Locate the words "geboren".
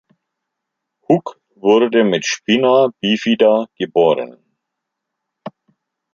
3.77-4.35